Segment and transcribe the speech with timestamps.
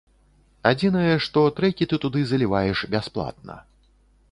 [0.69, 3.61] Адзінае, што трэкі ты туды заліваеш бясплатна.